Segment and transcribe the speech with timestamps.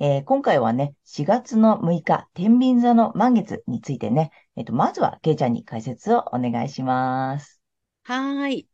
[0.00, 7.60] えー、今回はね、4月の6日、天秤座の満月についてね、えっ、ー、と、まずは、ケイちゃんに解説をお願いします。
[8.02, 8.68] はい。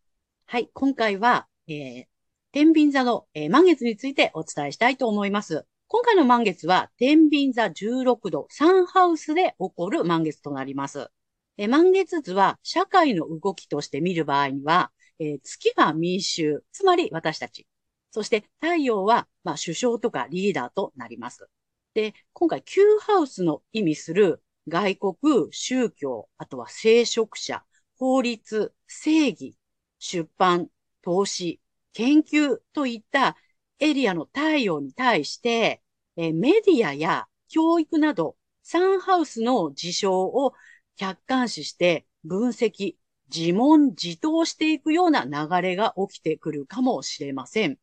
[0.46, 0.70] はい。
[0.72, 2.04] 今回は、えー、
[2.52, 5.66] 天秤座の、えー、満月についてお伝えしたいと思います。
[5.88, 11.10] 今回の満月は、天秤座16度、サンハウスで起こる満月となります。
[11.58, 17.66] え満月図は、社会の動きとして見る場合には、えー、月は民衆、つまり私たち。
[18.10, 21.48] そして太陽は、まあ、首相とかリーダーとなります。
[21.94, 25.16] で、今回、Q ハウスの意味する外国、
[25.50, 27.64] 宗教、あとは聖職者、
[27.98, 29.56] 法律、正義、
[29.98, 30.68] 出版、
[31.02, 31.60] 投資、
[31.92, 33.36] 研究といった
[33.78, 35.82] エリアの太陽に対して、
[36.16, 40.54] えメディアや教育など、サンハウスの事象を
[40.96, 42.96] 客観視して分析、
[43.34, 47.78] 自問自答していくような流れが起きてくるかもしれません。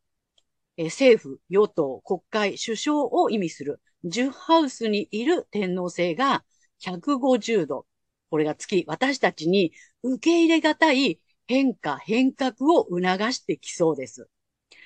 [0.77, 6.43] 政府、与党、国会、首相を意味する10ハウスにいる天皇制が
[6.79, 7.85] 150度。
[8.29, 14.29] これが月、私たちに受け入れがたい変化、変革を促してきそうです。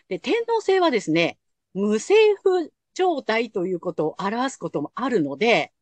[0.07, 1.39] で、天皇制はですね、
[1.73, 5.73] 無政府状態ということを表すこともあるので、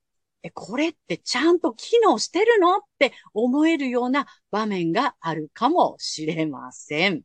[0.53, 7.23] これってちゃんと機能してるのって思えるような場面があるかもしれません。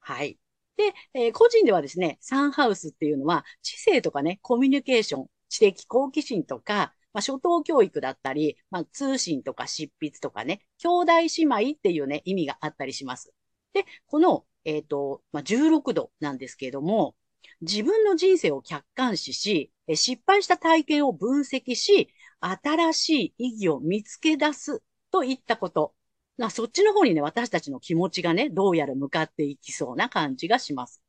[0.00, 0.38] はい。
[0.76, 13.32] で、えー、個人ではですね、サンハウスっていうのは、知性とかね、コミュニケーション、知的好奇心とか、まあ、初等教育だったり、まあ、通信とか執筆とかね、兄弟姉妹っていうね、意味があったりします。
[13.72, 17.14] で、このえっ、ー、と、まあ、16度なんですけれども、
[17.60, 22.08] 自分の人生を客観視し、失敗した体験を分析し、
[22.40, 25.94] 新しい意義を見つけ出すといったこと。
[26.36, 31.02] なそっちの方にね、私たちの気持ちがね、どうやら向かっていきそうな感じがします。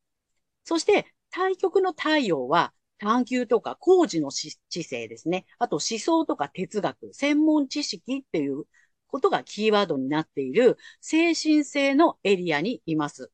[0.64, 5.44] そして、対極の太陽は、探求とか工事の知性ですね。
[5.58, 8.64] あと思想とか哲学、専門知識っていう
[9.06, 13.30] ことがキーワードになっている精神性のエリアにいます。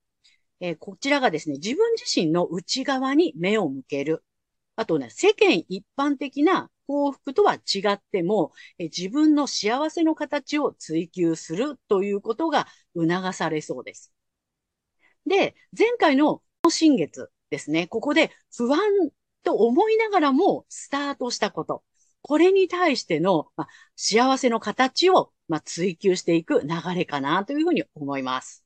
[0.60, 4.24] えー、こちらがですね、自分自身の内側に目を向ける。
[4.76, 14.12] あとね、世間一般的な幸福とは違っても、え、自分の幸せの形を追求するということが促されそうです。
[15.26, 18.80] で、前回の新月ですね、ここで不安
[19.42, 21.84] と思いながらもスタートしたこと。
[22.22, 28.61] これに対しての、まあ、幸せの形を、まあ、追求していく流れかなというふうに思います。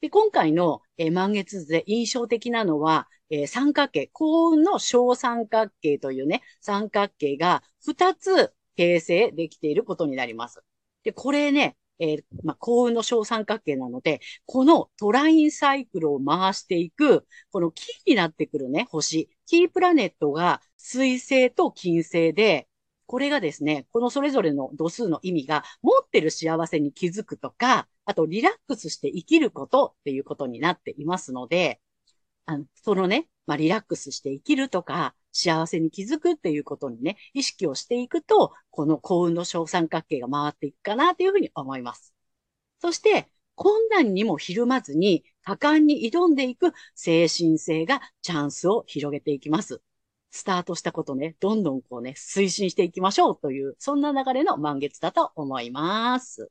[0.00, 10.62] で、今回の、えー、満月図で印象的なのは、えー、三角形、幸運の小三角形というね、三角形が2つ形成できていることになります。
[11.02, 22.68] で、これね、えー、まあ、幸運の小三角形なので、このトラインサイクルを回していく、このキーになってくるね、星、キープラネットが水星と金星で、
[23.06, 31.80] これがですね、このそれぞれの度数の意味が持ってる幸せに気づくとか、あとリラックスして生きることっていうことになっていますので、
[32.46, 42.14] あのそのね、まあ、リラックスして生きるとか、幸せに気づくっていうことにね、意識をしていくと、この幸運の小三角形が回っていくかなというふうに思います。
[42.80, 49.82] そして、困難にもひるまずに、果敢に挑んでいく精神性がチャンスを広げていきます。
[50.36, 56.50] スタートしたことね、どんどんこうね、推進していきましょうという、そんな流れの満月だと思います。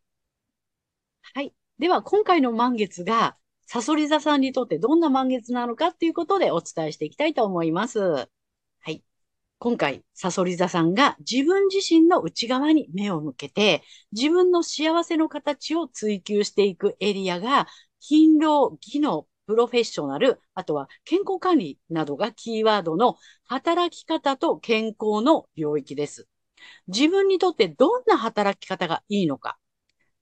[1.34, 1.54] はい。
[1.80, 3.38] では、今回の満月が、
[3.68, 8.00] サソリ座さんにとってどんな満月なのかっていうことでお伝えしていきたいと思います。
[8.00, 8.28] は
[8.88, 9.04] い。
[9.60, 17.68] 今回、サソリ座さんが自分自身の内側に目を向けて、自分の幸せの形を追求していくエリアが、
[18.00, 26.28] 勤労、技能、プロフェッショナル、あとは健康管理などがキーワードの働き方と健康の領域です。
[26.88, 29.58] 自分にとってどんな働き方がいいのか。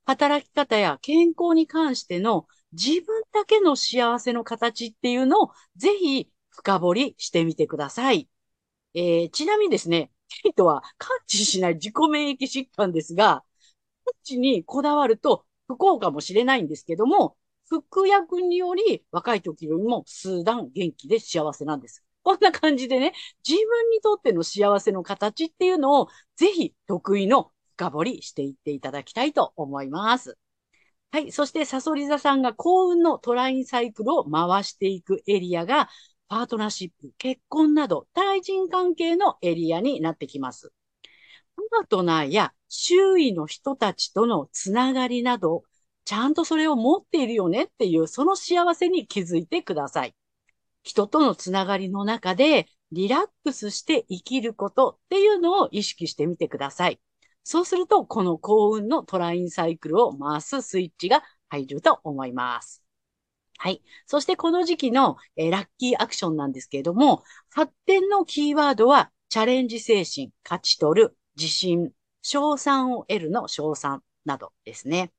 [0.05, 8.27] 働き方や健康に関しての自分だけの幸せの形っていうのをぜひ深掘りしてみてください。
[8.93, 13.43] えー、ちなみにですね、ケイトは感知しない自己免疫疾患ですが、
[14.05, 17.37] 感知にこだわると不幸かもしれないんですけども、
[17.81, 22.03] 服薬により若い時よりも数段元気で幸せなんです。
[22.21, 23.13] こんな感じでね、
[23.47, 30.37] 自分にとっての幸せの形っていうのをぜひ得意の深掘りしていっていただきたいと思います。
[31.11, 31.31] はい。
[31.31, 35.89] そして、サソリ座さんが幸運のトラインサイクルを回していくエリアが、
[36.27, 40.73] パートナーシップ、結婚など、対人関係のエリアになってきます。
[41.55, 45.63] パートナーや周囲の人たちとのつながりなど、
[46.05, 50.15] ちゃんとそれを持っているよねっていう、その幸せに気づいてください。
[50.83, 56.99] 人とのつながりの中で、リラックスして生きることっていうのを意識してみてください。
[57.43, 62.83] そうすると、この幸運のトラインサイクルを回すスイッチが入ると思います。
[63.57, 63.81] はい。
[64.05, 71.91] そしてこの時期の、え、ラッキーアクションなんですけれども、発展のキーワードは、チャレンジ精神、勝ち取る、自信、
[72.21, 75.11] 賞賛を得るの賞賛などですね。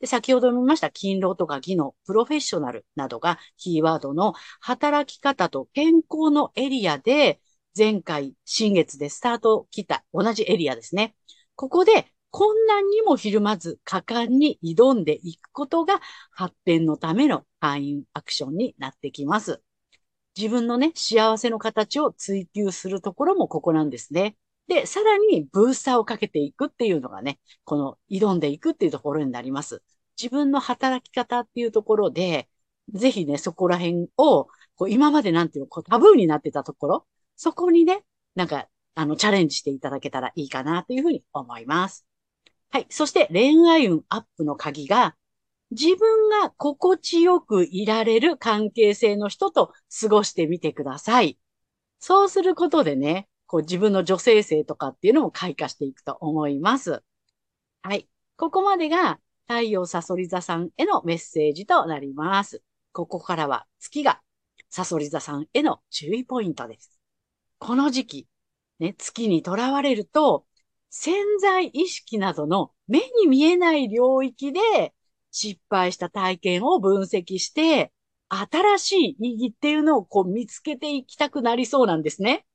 [0.00, 7.40] で、先ほど見ました勤労とか技能、プロフェッショナルなどがキーワードの働き方と健康のエリアで、
[7.76, 11.14] 前回、新月でスタートを切った同じエリアですね。
[11.54, 16.00] ここで困難にもひるまず果敢に挑んでいくことが
[16.30, 19.62] 発展のための会員アクションになってきます。
[20.36, 24.36] 自分のね、幸せの形を追求するところもここなんですね。
[24.70, 29.82] で、さらにブースターをかけていくっていうのがね、この挑んでいくっていうところになります。
[30.16, 32.48] 自分の働き方っていうところで、
[32.92, 34.46] ぜひね、そこら辺を、
[34.76, 38.04] こう今までなんていうの、こうタブーになってたところ、そこにね、
[38.36, 42.06] なんかあの、チャレンジしていただけたらいいかなというふうに思います。
[42.70, 42.86] はい。
[42.90, 45.16] そして恋愛運アップの鍵が、
[45.72, 51.38] 自分が心地よくいられる関係性の人と過ごしてみてください。
[51.98, 57.02] そうすることでね、こう自分の女性性とかっていうのも開花していくと思います。
[57.82, 58.08] はい。
[58.36, 59.18] ここまでが
[59.48, 62.62] 太陽サソリ座さんへのメッセージとなります。
[62.92, 64.20] ここからは月が
[64.68, 67.00] サソリ座さんへの注意ポイントです。
[67.58, 68.28] この時期、
[68.78, 70.46] ね、月にとらわれると、
[70.88, 74.60] 潜在意識などの目に見えない領域で
[75.32, 77.92] 失敗した体験を分析して、
[78.28, 82.46] 新しい意義っていうのをこう見つけていきたくなりそうなんですね。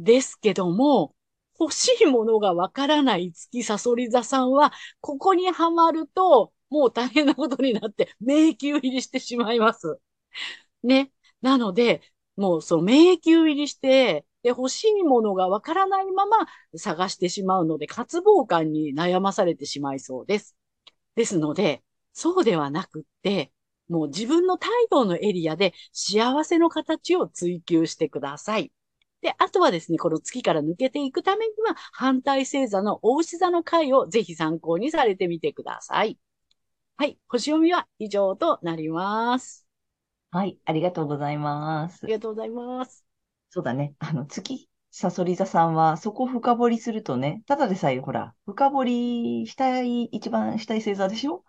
[0.00, 1.14] ですけども、
[1.58, 9.98] 欲しいものがわからない月サソリ座さんは、ここにはまると、もう大変なことになって迷宮入りしてしまいます。
[10.82, 11.12] ね。
[11.42, 12.02] なので、
[12.36, 20.56] もうその迷宮入りして、で、欲しいものがわからないまま探してしまうので、渇望感に悩まされてしまいそうです。
[21.14, 21.82] ですので、
[22.12, 23.52] そうではなくって、
[23.88, 28.72] もう自分の太陽のエリアで幸せの形を追求してください。
[29.22, 36.18] で、あとはですね、この月から抜けていくためには、反対星座の大牛座の回をぜひ参考にされてみてください。
[36.96, 37.18] はい。
[37.28, 39.66] 星読みは以上となります。
[40.30, 40.58] はい。
[40.64, 42.04] ありがとうございます。
[42.04, 43.04] ありがとうございます。
[43.50, 43.94] そうだね。
[43.98, 51.44] あの、月、サソリ座さんは、そこを深掘りするとね、ただでさえ、ほら、深掘りしたい、一番したい星座でしょ？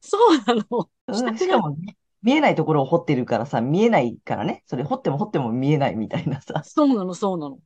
[0.00, 0.90] そうなの。
[1.36, 4.64] しかも、ね、見えないところを掘ってるからさ、見えないからね。
[4.66, 6.60] それ掘っても掘っても見えないみたいなさ。
[6.64, 7.60] そうなの、そうなの。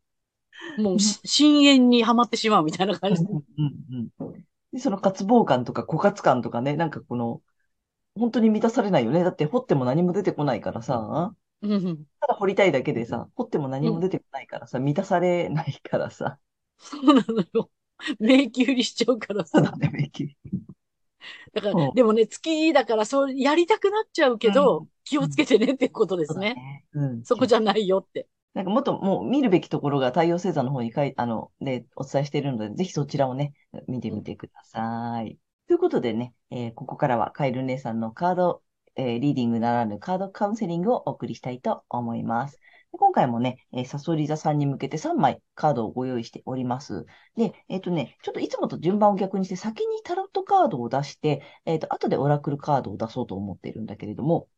[0.76, 3.22] もう、深淵にはまってしまうみたいな感じ。
[3.22, 4.32] うんうんうん、
[4.74, 7.40] でその渇望感とか枯渇感とかね、なんかこの、
[8.14, 9.24] 本当に満たされないよね。
[9.24, 11.34] だって掘っても何も出てこないからさ。
[11.62, 12.04] うん。
[12.20, 16.38] ただ掘りたいだけでさ、掘っても何も出てこないからさ、満たされないからさ。
[16.76, 17.70] そうなのよ。
[18.18, 19.58] 迷宮入りしちゃうからさ。
[19.58, 20.34] そうだね、迷宮。
[21.52, 26.54] だから、でもね、月だから、そう、やりたくなっちゃうけど、うん、気をつけてねっていうことですね。
[26.54, 27.24] ねうん。
[27.24, 28.28] そこじゃないよって。
[28.54, 33.52] なんかもっともう見るべきところが太陽星座の方に書いあの、ね、お伝えしているので、ぜひそちらをね、
[33.86, 35.38] 見てみてください。
[35.68, 38.62] ということでね、えー、ここからはカエル姉さんのカード
[38.96, 42.58] えー、リーディングならぬカードカウンセリングをお送りしたいと思います。
[42.92, 47.06] 今回もね、えー、サソリ座さんに向けて3枚カードをご用意しております。
[47.36, 54.48] で、えっ、ー、とね、ちょっといつもと順番を逆にして先にタロットカードを出して、えっ、ー、と、後でオラクルカードを出そうと思っているんだけれども、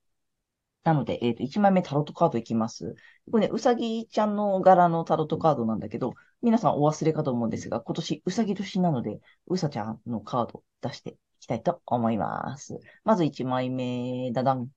[0.84, 2.96] なので、えっ、と、1枚目タロットカードいきます。
[3.30, 12.80] これね、うさぎちゃんの柄のタロットカードなんだけど、皆さんお忘れかと思うんですが、今年うさぎ年なので、うさちゃんのカード出していきたいと思います。
[13.04, 14.68] まず1枚目、だだん。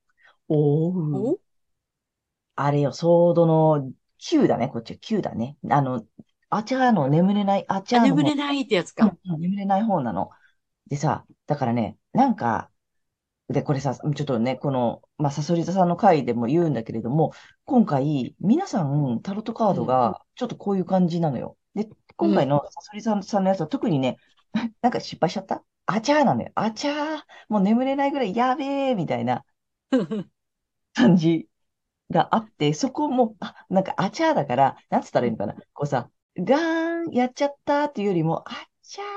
[0.48, 1.45] おー。
[2.56, 4.70] あれよ、ソードの9だね。
[4.70, 5.58] こっちは9だね。
[5.70, 6.06] あの、
[6.50, 9.18] あちゃーの眠れない、あちゃあ、ーの方眠れないってやつうんか。
[9.26, 10.32] うん眠れない方なの。
[10.88, 12.72] でさ、だからね、なんか、
[13.50, 17.34] で、これさ、ちょっとね、この、まあ、サソリ座さんの回でも言うんだけれども、
[17.66, 21.58] 今回、皆さん、タロットカードが、ちょっとこういう感じなのよ。
[21.76, 24.18] で、今回のサソリ座さんのやつは特にね、
[24.82, 25.64] なんか失敗しちゃった？
[25.88, 26.52] あちゃーなのよ。
[26.56, 29.46] あちゃー、もう眠れないぐらいやべえ、みたいな
[30.94, 31.48] 感じ
[32.12, 35.56] があって、そこも、あ、なんかあちゃーだから、なんつったらいいのかな。
[35.74, 39.08] こうさ、ガーン、やっちゃったっていうよりも、あちゃー、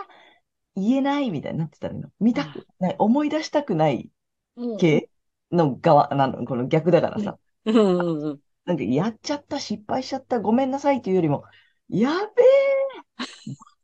[0.76, 2.10] 言えないみたいになってたらいいの？
[2.20, 4.10] 見たくない、思い出したくない
[4.56, 5.10] うん系
[5.50, 7.38] の側なの、この逆だからさ。
[7.64, 8.40] うんうんうん。
[8.64, 11.44] なんか、やっちゃった、失敗しちゃった、ごめんなさいっていうよりも、
[11.88, 12.46] やべえ、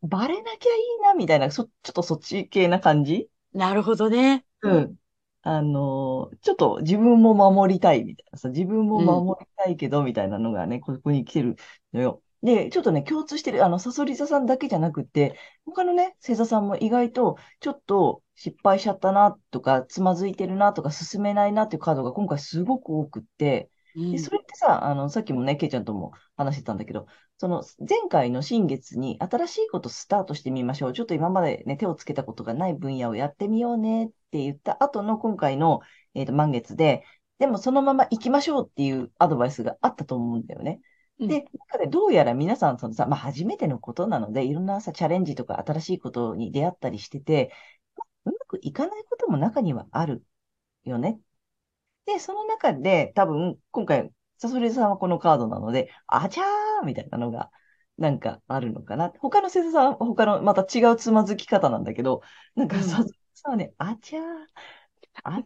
[0.03, 3.29] バレなきゃいいな、みたいな、そ、ちょっとそっち系な感じ？
[3.53, 4.45] なるほどね。
[4.63, 4.97] うん。
[5.45, 11.57] あのーちょっと自分も守りたいみたいなさ、自分も守りたいけど、みたいなのがね、ここに来てる
[11.93, 12.23] のよ。
[12.43, 27.07] で、ちょっとね、共通してる、あの、サソリ座さんだけじゃなくて、他のね、星座さんも意外と、ちょっと失敗しちゃったな、とか、つまずいてるな、とか、進めないなっていうカードが今回すごく多くって、うんで、それってさ、あの、さっきもね、ケイちゃんとも話してたんだけど、
[27.39, 30.93] その前回の新月に新しいことスタートしてみましょう。
[30.93, 35.81] ちょっと今までね、手をつけたことがない分野をやってみようねって言った後の今回の、
[36.15, 37.05] えーと満月で、
[37.39, 40.81] でもそのまま行きましょうっていうアドバイスがあったと思うんだよね。
[41.21, 47.53] うんで、中でどうやら皆さん、そのさ、まあ初めてのことなので、いろんなさ、チャレンジとか新しいことに出会ったりしてて、
[48.25, 50.25] うまくいかないことも中にはある
[50.85, 51.21] よね
[52.07, 57.51] で、その中で、多分、今回、サソリさんはこのカードなので、あちゃーみたいなのが、
[57.97, 59.13] なんかあるのかな。
[59.21, 62.23] 他の星座さんは他の、また違うつまずき方なんだけど、
[62.57, 64.25] なんかうんサソリさんはね、あちゃー、
[65.25, 65.39] あ、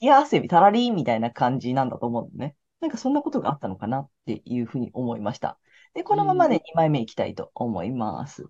[0.00, 2.56] 冷や汗びたらりーみたいな感じなんだと思うのね。
[2.80, 5.58] なんかそんなことがあったのかなっていうふうに思いました。
[5.94, 8.44] で、このままね、2枚目いきたいと思います。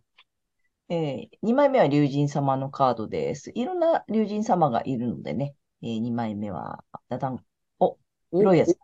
[0.88, 3.52] えー、2枚目は竜神様のカードです。
[3.54, 7.44] いろんな竜神様がいるのでね、えー、2枚目は、だだん、
[7.80, 7.98] お、
[8.32, 8.78] 黒いやつ。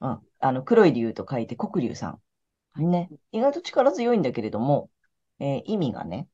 [0.00, 0.20] うん。
[0.40, 2.18] あの、黒い竜と書いて黒竜さ
[2.78, 2.90] ん。
[2.90, 3.10] ね。
[3.32, 4.90] 意外と力強いんだけれども、
[5.40, 6.28] えー意味がね、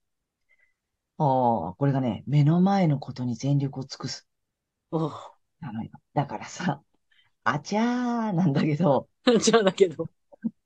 [1.19, 4.27] ああ、これがね、目の前のことに全力を尽くす。
[4.91, 5.11] お
[5.61, 5.91] なのよ。
[6.15, 6.83] だからさ、
[7.45, 9.09] あちゃーなんだけど、
[9.43, 10.09] じゃあだけど。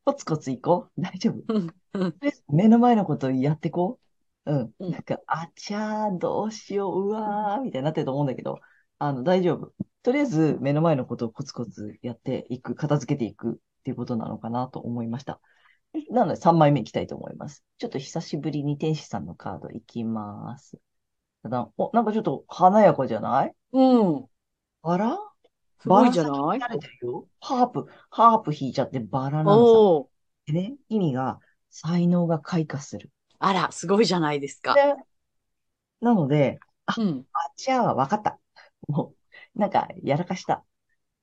[0.05, 1.03] コツコツいこう。
[1.03, 1.45] 大丈夫。
[2.49, 4.01] 目の前のことをやってこ
[4.49, 4.52] う。
[4.52, 4.75] うん。
[4.78, 8.61] うんなんか、あちゃー、どうしよう、うわー、みたいになってると思うんだけど、
[8.99, 9.73] あの、大丈夫。
[10.02, 15.40] とりあえず、目の前のことをコツコツやっていく、片付けていくっていうことなのかなと思いました。
[16.11, 17.64] なので、3枚目いきたいと思います。
[17.78, 20.78] ちょっと久しぶりに天使さんのカードいきます。
[21.43, 23.55] ただ、お、なんかちょっと華やかじゃない？
[23.73, 24.26] うん。
[24.83, 25.19] バラ
[25.81, 26.59] すごいじゃない？
[26.59, 27.26] 慣れてるよ。
[27.40, 29.73] ハープ、ハープ弾いちゃってバラなのさ。
[29.73, 30.11] おお。
[30.47, 31.38] でね、意味が、
[31.71, 33.11] 才能が開花する。
[33.38, 34.75] あら、すごいじゃないですか。
[34.75, 34.95] で
[36.00, 36.59] なので、
[36.97, 37.26] うん。
[37.33, 38.38] あ、じゃあ分かった。
[38.88, 39.14] も
[39.57, 40.64] う、なんか、やらかした。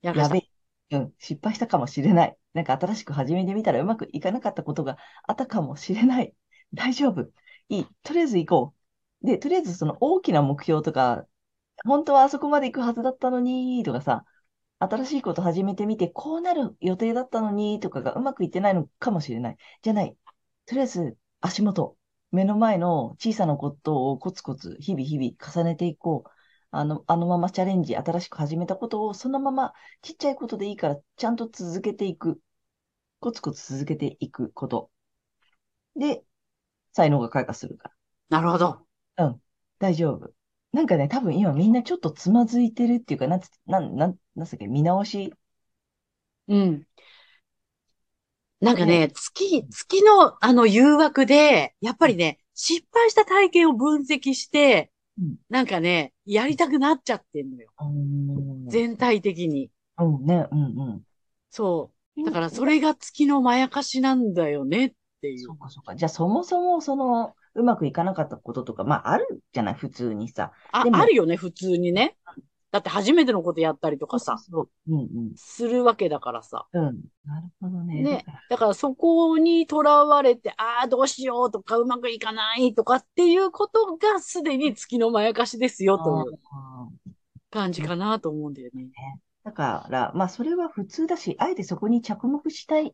[0.01, 0.49] やらかしやべえ。
[0.91, 2.37] うん、失敗したかもしれない。
[2.53, 6.33] なんか新しく始めてみたらうまくいかなかったことがあったかもしれない。
[6.73, 7.31] 大丈夫。
[7.69, 7.87] いい。
[8.03, 8.75] とりあえず行こ
[9.23, 9.25] う。
[9.27, 11.27] で、とりあえずその大きな目標とか、
[11.85, 14.25] 本当はあそこまで行くはずだったのに、とかさ、
[14.79, 19.57] 新しいこと始めてみて、こうなる予定だったのに、とかがうまくいってないのかもしれない。
[19.81, 20.17] じゃない。
[20.65, 21.97] とりあえず、足元。
[22.35, 26.31] 目の前の小さなことをコツコツ、日々日々重ねていこう。
[26.71, 32.41] あの、あのままチャレンジ、新しく始めたことを、そのままちっちゃいことでいいから、ちゃんと続けていく。
[33.19, 34.91] コツコツ続けていくこと。
[35.95, 36.23] で、
[36.93, 37.93] 才能が開花するか
[38.29, 38.85] なるほど。
[39.17, 39.25] ら。
[39.27, 39.41] うん。
[39.79, 40.33] 大丈夫。
[40.71, 45.33] なんかね、多分今みんなちょっとつまずいてるっていうか、なんつ、なん、なん、なんすっけ、見直し。
[46.47, 46.87] うん。
[48.61, 57.71] なんかね、月、月のあの誘惑で、やっぱりね、失敗した体験を分析してうん、なんかね、やりたくなっちゃってんのよ。
[58.67, 59.71] 全体的に。
[59.97, 61.01] うんね、うんうん。
[61.49, 62.23] そう。
[62.25, 65.57] だからそれが月のまやかしなんだよねっていうそう。
[65.57, 65.95] かそうか。
[65.95, 70.51] じゃあそもそもその、うまくいかなかったこととか、まああるじゃない、普通にさ。
[70.73, 72.17] あ、あるよね、普通にね。
[72.75, 74.95] だって初めてのことやったりとかさ、そうそう。
[74.97, 76.67] うんするわけだからさ。
[76.73, 76.87] うん。
[76.87, 76.95] うん。
[77.23, 78.01] なるほどね。
[78.01, 86.39] ねだからそこにとらわれて、ああ、どうしようとか、うまくいかないとかっていうことがすでに月のまやかしですよという
[87.49, 88.89] 感じかなと思うんだよね。
[89.45, 92.93] だから、まあ、それは普通だし、あえてそこに着目したい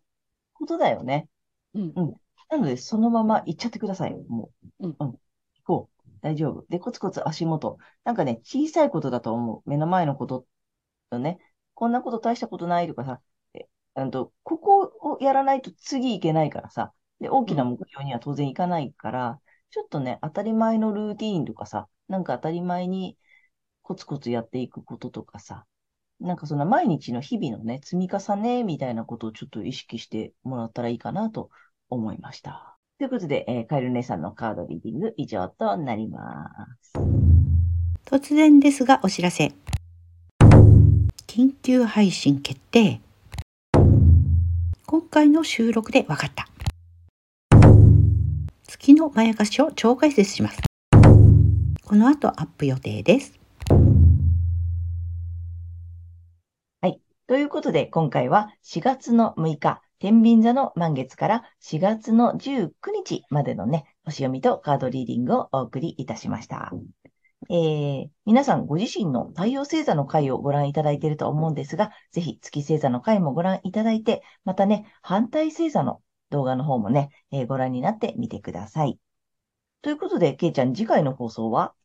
[0.54, 1.28] ことだよね。
[1.74, 2.14] うんうん。
[2.52, 4.16] なので、そのまま行っちゃってください。
[4.28, 4.90] もう。
[4.90, 5.20] うんう。
[6.22, 6.66] 大丈夫。
[6.70, 7.78] で、コツコツ足元。
[8.04, 9.70] なんかね、小さいことだと思う。
[9.70, 10.48] 目の前のこと
[11.10, 11.40] とね、
[11.74, 13.22] こんなこと大したことないとかさ、
[13.54, 23.18] えうんと、ここをやらないと次いけないからさ、で、大きな目標には当然いかないから、ちょっとね、当たり前のルーティーンとかさ、なんか当たり前に
[23.82, 25.66] コツコツやっていくこととかさ、
[26.20, 31.50] なんかその毎日の日々のね、積み重ねみたいなことをちょっと意識してもらったらいいかなと
[31.90, 32.78] 思いました。
[33.02, 36.52] ということで、えーカエル姉さんのカードリーディング以上となりま
[36.84, 36.94] す。
[38.06, 39.54] 突然ですがお知らせ。
[41.26, 43.02] 緊急配信決定。
[44.86, 46.48] 今回の収録で分かった。
[48.68, 50.60] 月のまやかしを超解説します。
[51.84, 53.42] この後アップ予定です。
[57.32, 66.72] ということで、今回は4月の6日、天秤座の満月から4月の19日までのね、星読みとカードリーディングをお送りいたしました。
[67.52, 78.98] えー、皆さんご自身の太陽星座の回をご覧いただいていると思うんですが、ぜひ月星座の回もご覧いただいて、またね、反対星座の動画の方もね、えーご覧になってみてください。
[79.84, 81.76] ということで、けいちゃん、次回の放送は？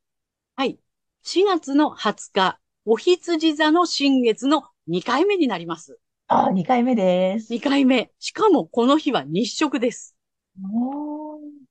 [0.54, 0.78] はい。
[1.22, 5.98] 4月の20日、お羊座の新月の2回目になります。
[6.28, 7.50] あ、2回目です。
[7.50, 8.10] 2回目。
[8.18, 10.16] しかもこの日は日食です。
[10.62, 11.66] おー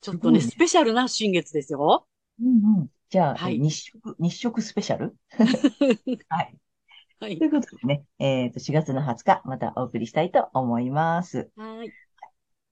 [0.00, 2.06] ちょっとね、ねスペシャルな新月ですよ。
[2.40, 2.88] うんうん。
[3.10, 5.16] じゃあ、はいえ日食、日食スペシャル？
[6.28, 6.54] はい。
[7.20, 7.48] はいとい。
[7.48, 11.50] うことでね、えっと、4月の20日、またお送りしたいと思います。
[11.56, 11.92] はい。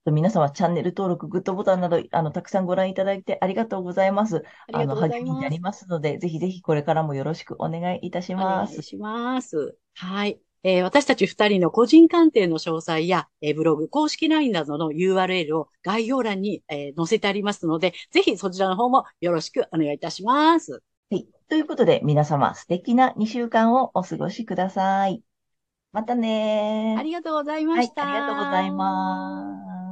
[0.09, 4.41] 皆様、チャンネル登録、グッドボタンなど、あの、たくさんご覧いただいてありがとうございます。
[4.71, 5.59] あの、励みになり。
[5.59, 8.71] ますので、ぜひぜひこれからもよろしくお願いいたしおます。
[8.71, 9.77] 願いします。
[9.95, 10.39] はい。
[10.63, 20.81] えー私たち二人の個人鑑定の詳細や、えーブログ、公式 LINE などの URL を概要欄に、えー載せてありますので、ぜひそちらの方もよろしくお願いいたします。
[21.09, 21.27] はい。
[21.49, 25.23] ということで、皆様、素敵な2週間をお過ごしください。
[25.91, 28.03] またねーありがとうございまはい、した。
[28.03, 29.86] ありがとうございます。